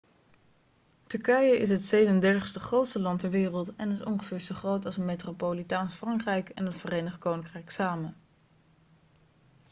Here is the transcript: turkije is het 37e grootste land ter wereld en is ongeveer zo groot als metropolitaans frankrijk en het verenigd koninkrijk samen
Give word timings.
turkije 1.07 1.57
is 1.57 1.69
het 1.69 1.95
37e 2.09 2.37
grootste 2.59 2.99
land 2.99 3.19
ter 3.19 3.29
wereld 3.29 3.75
en 3.75 3.91
is 3.91 4.03
ongeveer 4.03 4.39
zo 4.39 4.55
groot 4.55 4.85
als 4.85 4.97
metropolitaans 4.97 5.95
frankrijk 5.95 6.49
en 6.49 6.65
het 6.65 6.79
verenigd 6.79 7.17
koninkrijk 7.17 7.69
samen 7.69 8.15